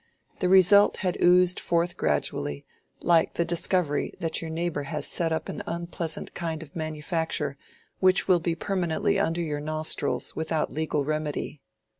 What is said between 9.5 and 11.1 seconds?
nostrils without legal